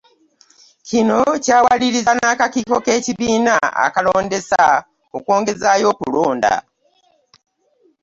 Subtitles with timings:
[0.87, 3.55] Kino, ekyawaliriza n'akakiiko k'ekibiina
[3.85, 4.63] akalondesa
[5.17, 6.53] okwongezaayo okulonda.